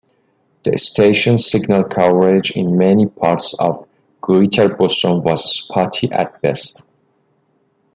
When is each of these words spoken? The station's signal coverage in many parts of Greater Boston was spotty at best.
The 0.63 0.79
station's 0.79 1.45
signal 1.47 1.83
coverage 1.83 2.49
in 2.57 2.75
many 2.75 3.05
parts 3.05 3.53
of 3.59 3.87
Greater 4.19 4.67
Boston 4.69 5.21
was 5.21 5.57
spotty 5.59 6.11
at 6.11 6.41
best. 6.41 6.81